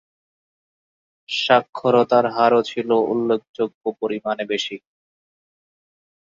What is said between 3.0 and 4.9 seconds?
উল্লেখযোগ্য পরিমাণে বেশি।